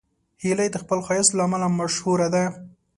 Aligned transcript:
هیلۍ 0.43 0.69
د 0.71 0.75
خپل 0.83 0.99
ښایست 1.05 1.31
له 1.35 1.41
امله 1.47 1.67
مشهوره 1.79 2.27
ده 2.33 2.43